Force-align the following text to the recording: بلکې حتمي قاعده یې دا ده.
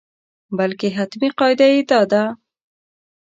بلکې 0.57 0.87
حتمي 0.97 1.29
قاعده 1.39 1.67
یې 1.73 1.79
دا 1.91 2.01
ده. 2.11 2.23